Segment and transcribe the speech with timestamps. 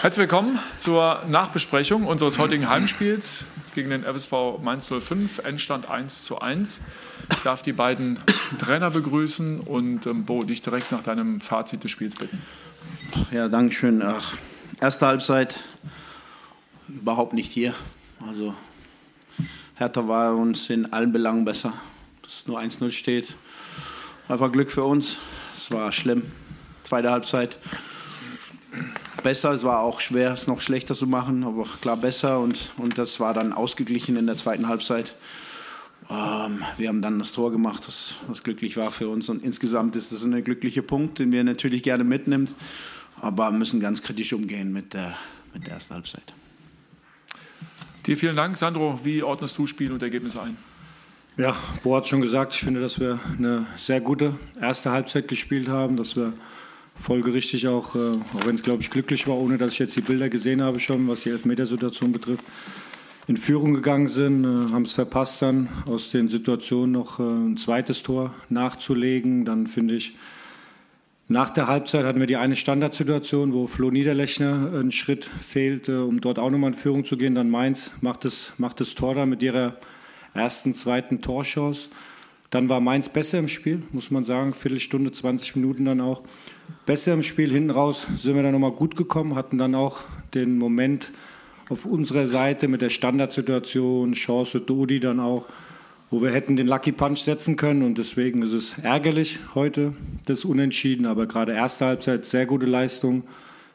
[0.00, 6.40] Herzlich willkommen zur Nachbesprechung unseres heutigen Heimspiels gegen den FSV Mainz 05, Endstand 1 zu
[6.40, 6.82] 1.
[7.32, 8.16] Ich darf die beiden
[8.60, 12.40] Trainer begrüßen und ähm, Bo, dich direkt nach deinem Fazit des Spiels bitten.
[13.32, 14.00] Ja, danke schön.
[14.00, 14.36] Ach,
[14.80, 15.64] erste Halbzeit
[16.86, 17.74] überhaupt nicht hier.
[18.24, 18.54] Also
[19.74, 21.72] Hertha war uns in allen Belangen besser.
[22.22, 23.34] Dass es nur 1-0 steht.
[24.28, 25.18] Einfach Glück für uns.
[25.56, 26.22] Es war schlimm.
[26.84, 27.58] Zweite Halbzeit
[29.22, 29.52] besser.
[29.52, 32.40] Es war auch schwer, es noch schlechter zu machen, aber klar besser.
[32.40, 35.14] Und, und das war dann ausgeglichen in der zweiten Halbzeit.
[36.10, 39.28] Ähm, wir haben dann das Tor gemacht, das, was glücklich war für uns.
[39.28, 42.48] Und insgesamt ist das ein glücklicher Punkt, den wir natürlich gerne mitnehmen.
[43.20, 45.14] Aber müssen ganz kritisch umgehen mit der,
[45.52, 46.32] mit der ersten Halbzeit.
[48.06, 48.56] Dir vielen Dank.
[48.56, 50.56] Sandro, wie ordnest du Spiel und Ergebnisse ein?
[51.36, 55.68] Ja, Bo hat schon gesagt, ich finde, dass wir eine sehr gute erste Halbzeit gespielt
[55.68, 56.32] haben, dass wir
[57.00, 60.00] folgerichtig auch, äh, auch wenn es glaube ich glücklich war, ohne dass ich jetzt die
[60.00, 62.44] Bilder gesehen habe schon, was die Elfmetersituation betrifft,
[63.26, 67.56] in Führung gegangen sind, äh, haben es verpasst dann aus den Situationen noch äh, ein
[67.56, 69.44] zweites Tor nachzulegen.
[69.44, 70.16] Dann finde ich,
[71.28, 76.22] nach der Halbzeit hatten wir die eine Standardsituation, wo Flo Niederlechner einen Schritt fehlte, um
[76.22, 77.34] dort auch nochmal in Führung zu gehen.
[77.34, 79.76] Dann Mainz macht das, macht das Tor da mit ihrer
[80.32, 81.88] ersten, zweiten Torchance.
[82.50, 84.54] Dann war Mainz besser im Spiel, muss man sagen.
[84.54, 86.22] Viertelstunde, 20 Minuten dann auch
[86.86, 87.50] besser im Spiel.
[87.50, 90.00] Hinten raus sind wir dann nochmal gut gekommen, hatten dann auch
[90.34, 91.10] den Moment
[91.68, 95.46] auf unserer Seite mit der Standardsituation, Chance Dodi dann auch,
[96.10, 97.82] wo wir hätten den Lucky Punch setzen können.
[97.82, 99.92] Und deswegen ist es ärgerlich heute,
[100.24, 101.04] das Unentschieden.
[101.04, 103.24] Aber gerade erste Halbzeit sehr gute Leistung.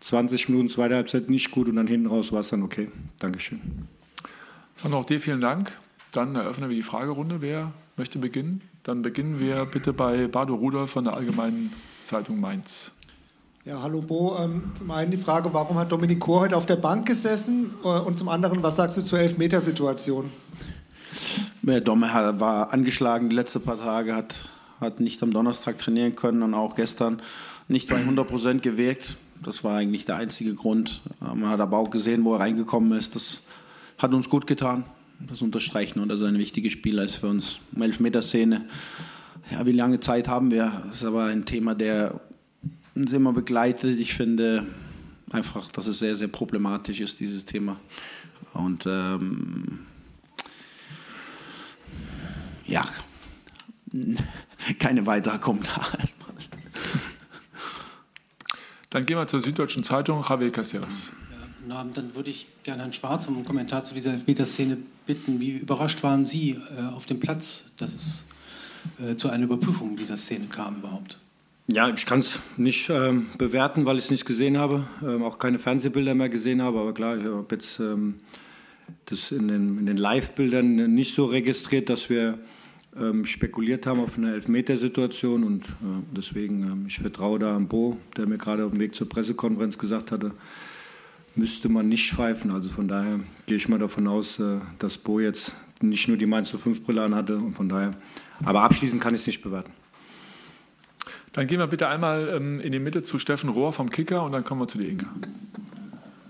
[0.00, 2.88] 20 Minuten, zweite Halbzeit nicht gut und dann hinten raus war es dann okay.
[3.20, 3.60] Dankeschön.
[4.82, 5.72] Dann auch dir vielen Dank.
[6.16, 7.42] Dann eröffnen wir die Fragerunde.
[7.42, 8.62] Wer möchte beginnen?
[8.84, 12.92] Dann beginnen wir bitte bei Bardo Rudolf von der Allgemeinen Zeitung Mainz.
[13.66, 14.34] Ja, hallo Bo.
[14.38, 17.70] Ähm, zum einen die Frage, warum hat Dominik Kohr heute auf der Bank gesessen?
[17.84, 20.30] Äh, und zum anderen, was sagst du zur Elfmetersituation?
[21.62, 22.06] Ja, Domme
[22.38, 24.46] war angeschlagen die letzten paar Tage, hat,
[24.80, 27.20] hat nicht am Donnerstag trainieren können und auch gestern
[27.68, 29.18] nicht bei 100 Prozent gewirkt.
[29.44, 31.02] Das war eigentlich der einzige Grund.
[31.20, 33.14] Man hat aber auch gesehen, wo er reingekommen ist.
[33.14, 33.42] Das
[33.98, 34.84] hat uns gut getan.
[35.20, 37.60] Das unterstreichen und dass er ein wichtiges Spieler ist für uns.
[37.74, 38.66] Um Elfmeterszene.
[39.50, 40.82] Ja, wie lange Zeit haben wir?
[40.86, 42.20] Das ist aber ein Thema, der
[42.94, 43.98] uns immer begleitet.
[43.98, 44.66] Ich finde
[45.30, 47.78] einfach, dass es sehr, sehr problematisch ist, dieses Thema.
[48.54, 49.80] Und ähm,
[52.66, 52.84] ja,
[54.78, 56.26] keine weitere Kommentare erstmal.
[58.90, 61.12] Dann gehen wir zur Süddeutschen Zeitung, Javier Casillas.
[61.30, 61.35] Ja,
[61.68, 65.40] dann würde ich gerne Herrn Schwarz um einen Kommentar zu dieser Elfmeterszene bitten.
[65.40, 68.26] Wie überrascht waren Sie äh, auf dem Platz, dass es
[69.00, 71.18] äh, zu einer Überprüfung dieser Szene kam überhaupt?
[71.68, 75.38] Ja, ich kann es nicht ähm, bewerten, weil ich es nicht gesehen habe, ähm, auch
[75.38, 76.78] keine Fernsehbilder mehr gesehen habe.
[76.78, 78.14] Aber klar, ich habe jetzt ähm,
[79.06, 82.38] das in den, in den Live-Bildern nicht so registriert, dass wir
[82.96, 85.42] ähm, spekuliert haben auf eine Elfmetersituation.
[85.42, 88.94] Und äh, deswegen, äh, ich vertraue da am Bo, der mir gerade auf dem Weg
[88.94, 90.32] zur Pressekonferenz gesagt hatte,
[91.36, 92.50] müsste man nicht pfeifen.
[92.50, 96.26] Also von daher gehe ich mal davon aus, äh, dass Bo jetzt nicht nur die
[96.26, 97.36] Mainz 5 Brille anhatte.
[97.36, 97.92] Und von daher,
[98.44, 99.70] aber abschließend kann ich es nicht bewerten.
[101.32, 104.32] Dann gehen wir bitte einmal ähm, in die Mitte zu Steffen Rohr vom Kicker und
[104.32, 105.06] dann kommen wir zu dir, Inka.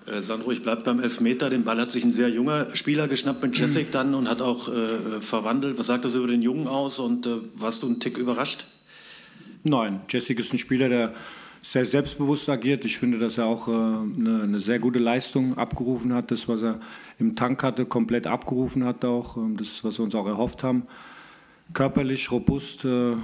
[0.07, 1.49] Äh, Sandro, ich bleibe beim Elfmeter.
[1.49, 4.69] Den Ball hat sich ein sehr junger Spieler geschnappt mit Jessic dann und hat auch
[4.69, 5.79] äh, verwandelt.
[5.79, 8.67] Was sagt das über den Jungen aus und äh, warst du einen Tick überrascht?
[9.63, 11.15] Nein, Jessic ist ein Spieler, der
[11.67, 12.85] sehr selbstbewusst agiert.
[12.85, 16.31] Ich finde, dass er auch äh, eine, eine, sehr gute Leistung abgerufen hat.
[16.31, 16.79] Das, was er
[17.19, 19.37] im Tank hatte, komplett abgerufen hat auch.
[19.37, 20.85] Ähm, das, was wir uns auch erhofft haben
[21.73, 23.15] körperlich robust, äh,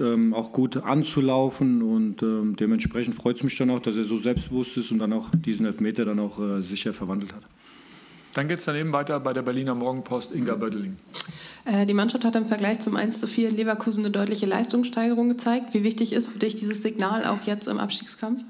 [0.00, 4.16] ähm, auch gut anzulaufen und äh, dementsprechend freut es mich dann auch, dass er so
[4.16, 7.42] selbstbewusst ist und dann auch diesen Elfmeter dann auch äh, sicher verwandelt hat.
[8.34, 10.96] Dann geht es daneben weiter bei der Berliner Morgenpost Inga Bödeling.
[11.64, 15.74] Äh, die Mannschaft hat im Vergleich zum 1 zu 4 Leverkusen eine deutliche Leistungssteigerung gezeigt.
[15.74, 18.42] Wie wichtig ist für dich dieses Signal auch jetzt im Abstiegskampf?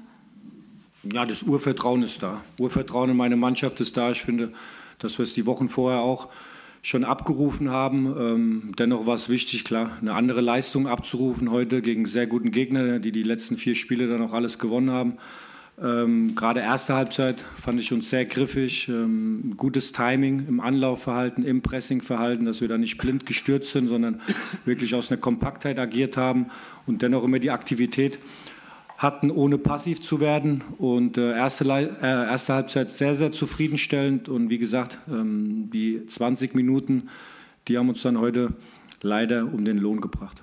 [1.11, 2.41] Ja, das Urvertrauen ist da.
[2.57, 4.11] Urvertrauen in meine Mannschaft ist da.
[4.11, 4.51] Ich finde,
[4.99, 6.29] dass wir es die Wochen vorher auch
[6.81, 8.05] schon abgerufen haben.
[8.17, 12.99] Ähm, dennoch war es wichtig, klar, eine andere Leistung abzurufen heute gegen sehr guten Gegner,
[12.99, 15.17] die die letzten vier Spiele dann auch alles gewonnen haben.
[15.81, 21.61] Ähm, gerade erste Halbzeit fand ich uns sehr griffig, ähm, gutes Timing im Anlaufverhalten, im
[21.61, 24.21] Pressingverhalten, dass wir da nicht blind gestürzt sind, sondern
[24.65, 26.47] wirklich aus einer Kompaktheit agiert haben
[26.85, 28.19] und dennoch immer die Aktivität
[28.97, 30.63] hatten, ohne passiv zu werden.
[30.77, 34.29] Und äh, erste, äh, erste Halbzeit sehr, sehr zufriedenstellend.
[34.29, 37.09] Und wie gesagt, ähm, die 20 Minuten,
[37.67, 38.53] die haben uns dann heute
[39.01, 40.41] leider um den Lohn gebracht.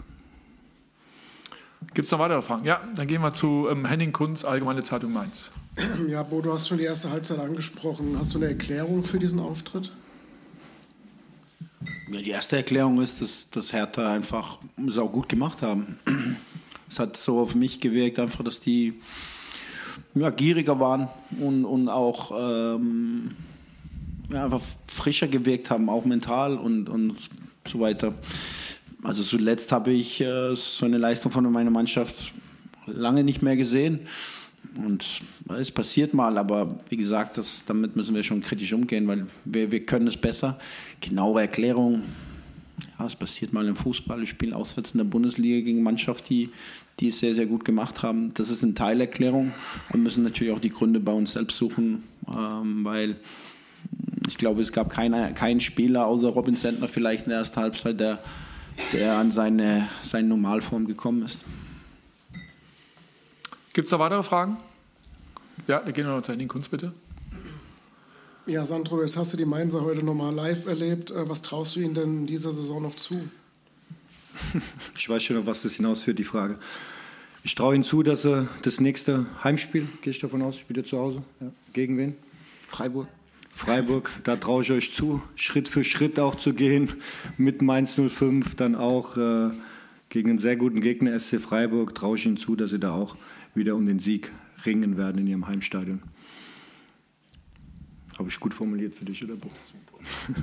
[1.94, 2.65] Gibt es noch weitere Fragen?
[2.65, 5.50] Ja, dann gehen wir zu ähm, Henning Kunz, Allgemeine Zeitung Mainz.
[6.09, 8.17] Ja, Bo, du hast schon die erste Halbzeit angesprochen.
[8.19, 9.93] Hast du eine Erklärung für diesen Auftritt?
[12.11, 15.99] Ja, die erste Erklärung ist, dass, dass Hertha einfach es auch gut gemacht haben.
[16.88, 19.00] Es hat so auf mich gewirkt, einfach, dass die
[20.12, 21.06] ja, gieriger waren
[21.38, 23.31] und, und auch ähm,
[24.29, 27.15] ja, einfach frischer gewirkt haben, auch mental und, und
[27.65, 28.15] so weiter.
[29.02, 32.32] Also zuletzt habe ich äh, so eine Leistung von meiner Mannschaft
[32.87, 34.00] lange nicht mehr gesehen.
[34.85, 35.05] Und
[35.58, 39.70] es passiert mal, aber wie gesagt, das, damit müssen wir schon kritisch umgehen, weil wir,
[39.73, 40.58] wir können es besser.
[41.00, 42.02] Genaue Erklärung,
[42.99, 44.20] ja, es passiert mal im Fußball.
[44.20, 46.50] Wir spielen auswärts in der Bundesliga gegen Mannschaft, die,
[47.00, 48.32] die es sehr, sehr gut gemacht haben.
[48.35, 49.52] Das ist eine Teilerklärung.
[49.91, 52.05] Wir müssen natürlich auch die Gründe bei uns selbst suchen,
[52.37, 53.17] ähm, weil
[54.29, 57.99] ich glaube, es gab keine, keinen Spieler außer Robin Sentner vielleicht in der ersten Halbzeit,
[57.99, 58.20] der,
[58.93, 61.44] der an seine, seine Normalform gekommen ist.
[63.72, 64.58] Gibt es da weitere Fragen?
[65.67, 66.93] Ja, da gehen wir noch zu Henning Kunz, bitte.
[68.46, 71.11] Ja, Sandro, jetzt hast du die Mainzer heute nochmal live erlebt.
[71.11, 73.28] Äh, was traust du ihnen denn in dieser Saison noch zu?
[74.96, 76.58] Ich weiß schon, auf was das hinausführt, die Frage.
[77.43, 80.84] Ich traue ihnen zu, dass er das nächste Heimspiel, gehe ich davon aus, spielt er
[80.84, 81.23] zu Hause.
[81.40, 81.50] Ja.
[81.73, 82.16] Gegen wen?
[82.66, 83.08] Freiburg.
[83.61, 86.95] Freiburg, da traue ich euch zu, Schritt für Schritt auch zu gehen.
[87.37, 89.51] Mit Mainz 05, dann auch äh,
[90.09, 93.19] gegen einen sehr guten Gegner, SC Freiburg, traue ich ihnen zu, dass sie da auch
[93.55, 94.33] wieder um den Sieg
[94.65, 96.01] ringen werden in ihrem Heimstadion.
[98.19, 99.75] Habe ich gut formuliert für dich, oder Bus?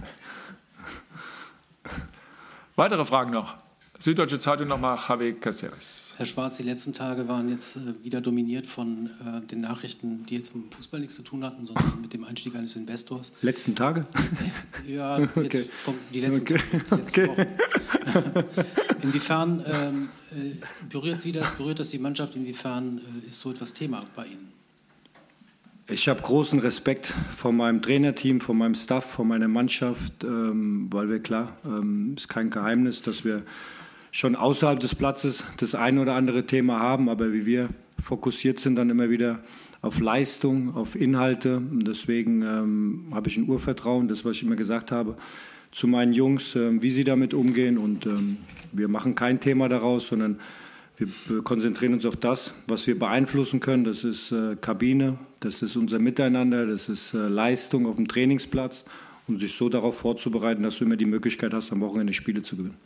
[2.76, 3.58] Weitere Fragen noch?
[4.00, 6.14] Süddeutsche Zeitung nochmal, Javi Caceres.
[6.18, 10.36] Herr Schwarz, die letzten Tage waren jetzt äh, wieder dominiert von äh, den Nachrichten, die
[10.36, 13.34] jetzt mit dem Fußball nichts zu tun hatten, sondern mit dem Einstieg eines Investors.
[13.42, 14.06] Letzten Tage?
[14.88, 15.66] ja, jetzt okay.
[15.84, 16.62] kommen die letzten, okay.
[16.80, 17.28] letzten okay.
[17.28, 17.46] Wochen.
[19.02, 22.36] Inwiefern ähm, äh, berührt, Sie das, berührt das die Mannschaft?
[22.36, 24.54] Inwiefern äh, ist so etwas Thema bei Ihnen?
[25.90, 31.10] Ich habe großen Respekt vor meinem Trainerteam, vor meinem Staff, vor meiner Mannschaft, ähm, weil
[31.10, 33.44] wir klar, ähm, ist kein Geheimnis, dass wir
[34.18, 37.70] schon außerhalb des Platzes das ein oder andere Thema haben, aber wie wir
[38.04, 39.44] fokussiert sind dann immer wieder
[39.84, 41.58] auf Leistung, auf Inhalte.
[41.58, 45.18] Und deswegen ähm, habe ich ein Urvertrauen, das, was ich immer gesagt habe,
[45.72, 47.78] zu meinen Jungs, äh, wie sie damit umgehen.
[47.78, 48.38] Und ähm,
[48.72, 50.40] wir machen kein Thema daraus, sondern
[50.98, 53.84] wir konzentrieren uns auf das, was wir beeinflussen können.
[53.84, 58.84] Das ist äh, Kabine, das ist unser Miteinander, das ist äh, Leistung auf dem Trainingsplatz
[59.28, 62.58] und sich so darauf vorzubereiten, dass du immer die Möglichkeit hast, am Wochenende Spiele zu
[62.58, 62.78] gewinnen.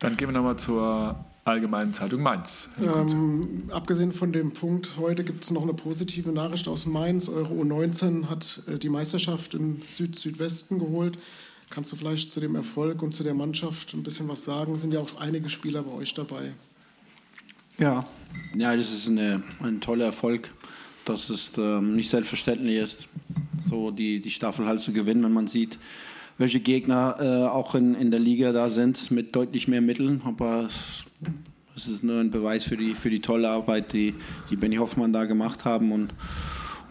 [0.00, 2.70] Dann gehen wir nochmal zur Allgemeinen Zeitung Mainz.
[2.80, 7.28] Ähm, abgesehen von dem Punkt, heute gibt es noch eine positive Nachricht aus Mainz.
[7.28, 11.18] Eure U19 hat äh, die Meisterschaft im Süd-Südwesten geholt.
[11.70, 14.76] Kannst du vielleicht zu dem Erfolg und zu der Mannschaft ein bisschen was sagen?
[14.76, 16.52] Sind ja auch einige Spieler bei euch dabei.
[17.78, 18.04] Ja,
[18.54, 20.50] ja das ist eine, ein toller Erfolg.
[21.04, 23.08] Das ist ähm, nicht selbstverständlich ist,
[23.60, 25.78] so die, die Staffel halt zu gewinnen, wenn man sieht,
[26.38, 30.22] welche Gegner äh, auch in, in der Liga da sind mit deutlich mehr Mitteln.
[30.24, 31.04] Aber es,
[31.76, 34.14] es ist nur ein Beweis für die, für die tolle Arbeit, die,
[34.48, 35.90] die Benny Hoffmann da gemacht haben.
[35.90, 36.14] Und,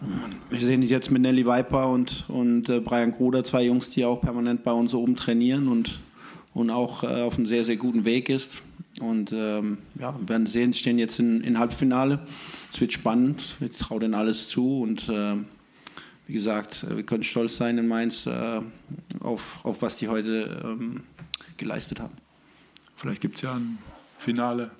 [0.02, 4.04] und wir sehen jetzt mit Nelly Viper und, und äh, Brian Gruder, zwei Jungs, die
[4.04, 6.00] auch permanent bei uns oben trainieren und,
[6.52, 8.62] und auch äh, auf einem sehr, sehr guten Weg ist.
[9.00, 12.20] Und ähm, ja, wir werden sehen, stehen jetzt in, in Halbfinale.
[12.70, 15.36] Es wird spannend, wir trauen denen alles zu und äh,
[16.28, 18.60] wie gesagt, äh, wir können stolz sein in Mainz äh,
[19.20, 21.02] auf, auf was die heute ähm,
[21.56, 22.14] geleistet haben.
[22.96, 23.78] Vielleicht gibt es ja ein
[24.18, 24.70] Finale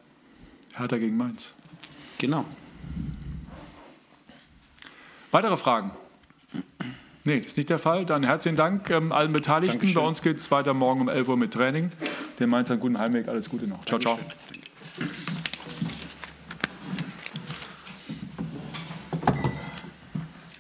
[0.77, 1.55] Hertha gegen Mainz.
[2.19, 2.45] Genau.
[5.31, 5.91] Weitere Fragen?
[7.25, 8.05] Nee, das ist nicht der Fall.
[8.05, 9.79] Dann herzlichen Dank ähm, allen Beteiligten.
[9.79, 10.03] Dankeschön.
[10.03, 11.91] Bei uns geht es weiter morgen um 11 Uhr mit Training.
[12.39, 13.29] Den Mainz einen guten Heimweg.
[13.29, 13.85] Alles Gute noch.
[13.85, 14.29] Ciao, Dankeschön.
[14.29, 14.58] ciao.